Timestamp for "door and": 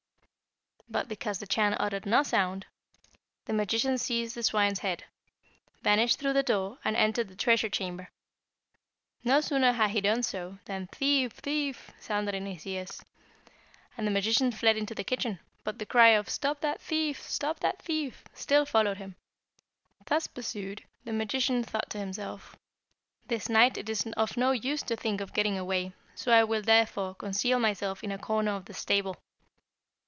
6.43-6.97